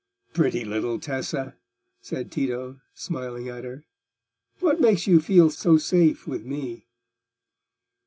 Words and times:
"Pretty 0.33 0.65
little 0.65 0.99
Tessa!" 0.99 1.57
said 2.01 2.31
Tito, 2.31 2.81
smiling 2.95 3.49
at 3.49 3.63
her. 3.63 3.85
"What 4.59 4.81
makes 4.81 5.05
you 5.05 5.21
feel 5.21 5.51
so 5.51 5.77
safe 5.77 6.25
with 6.25 6.43
me?" 6.43 6.87